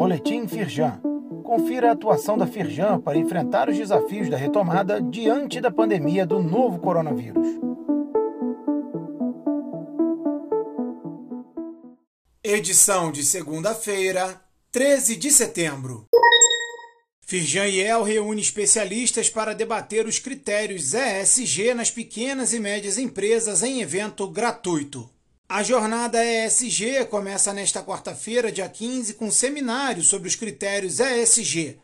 [0.00, 0.98] Boletim Firjan.
[1.44, 6.42] Confira a atuação da Firjan para enfrentar os desafios da retomada diante da pandemia do
[6.42, 7.46] novo coronavírus.
[12.42, 14.40] Edição de segunda-feira,
[14.72, 16.06] 13 de setembro.
[17.20, 23.82] Firjan Yel reúne especialistas para debater os critérios ESG nas pequenas e médias empresas em
[23.82, 25.10] evento gratuito.
[25.52, 31.76] A jornada ESG começa nesta quarta-feira, dia 15, com um seminário sobre os critérios ESG,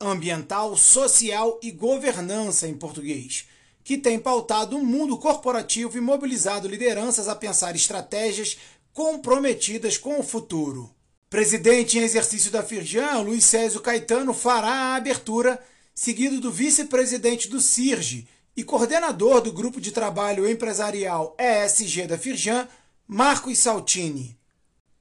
[0.00, 3.46] ambiental, social e governança em português,
[3.84, 8.58] que tem pautado o mundo corporativo e mobilizado lideranças a pensar estratégias
[8.92, 10.90] comprometidas com o futuro.
[11.30, 15.62] Presidente em exercício da Firjan, Luiz Césio Caetano fará a abertura,
[15.94, 22.66] seguido do vice-presidente do CIRGE e coordenador do grupo de trabalho empresarial ESG da Firjan,
[23.06, 24.38] Marcos Saltini.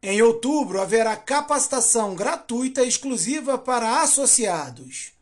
[0.02, 5.14] Em outubro haverá capacitação gratuita exclusiva para associados.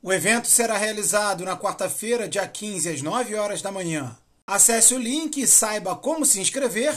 [0.00, 4.16] O evento será realizado na quarta-feira, dia 15, às 9 horas da manhã.
[4.46, 6.94] Acesse o link e saiba como se inscrever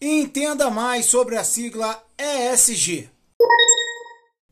[0.00, 3.08] e entenda mais sobre a sigla ESG.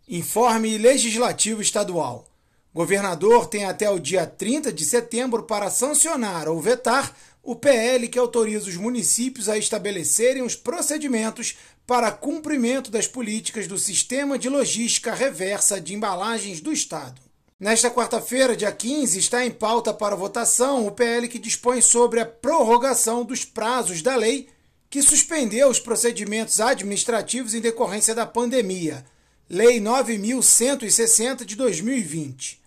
[0.09, 2.25] Informe Legislativo Estadual.
[2.73, 8.19] Governador tem até o dia 30 de setembro para sancionar ou vetar o PL que
[8.19, 15.15] autoriza os municípios a estabelecerem os procedimentos para cumprimento das políticas do Sistema de Logística
[15.15, 17.21] Reversa de Embalagens do Estado.
[17.59, 22.27] Nesta quarta-feira, dia 15, está em pauta para votação o PL que dispõe sobre a
[22.27, 24.49] prorrogação dos prazos da lei
[24.89, 29.05] que suspendeu os procedimentos administrativos em decorrência da pandemia,
[29.53, 32.61] Lei 9160 de 2020.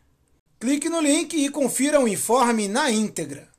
[0.59, 3.52] Clique no link e confira o informe na íntegra.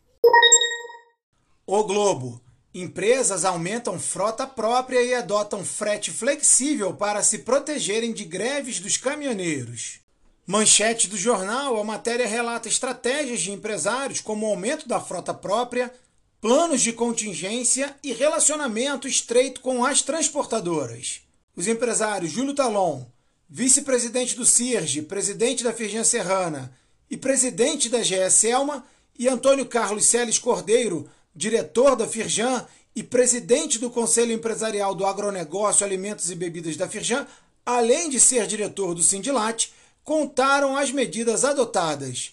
[1.66, 2.42] O Globo.
[2.74, 10.00] Empresas aumentam frota própria e adotam frete flexível para se protegerem de greves dos caminhoneiros.
[10.46, 15.90] Manchete do jornal: a matéria relata estratégias de empresários como aumento da frota própria,
[16.38, 21.22] planos de contingência e relacionamento estreito com as transportadoras.
[21.56, 23.06] Os empresários Júlio Talon,
[23.48, 26.76] vice-presidente do CIRGE, presidente da Firjan Serrana
[27.08, 28.84] e presidente da GE Selma,
[29.18, 32.64] e Antônio Carlos Celes Cordeiro, diretor da Firjan
[32.94, 37.26] e presidente do Conselho Empresarial do Agronegócio, Alimentos e Bebidas da Firjan,
[37.66, 39.70] além de ser diretor do Sindilat,
[40.04, 42.32] contaram as medidas adotadas.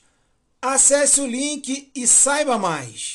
[0.61, 3.13] Acesse o link e saiba mais.